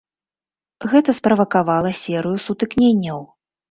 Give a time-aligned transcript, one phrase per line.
[0.93, 3.19] Гэта справакавала серыю сутыкненняў.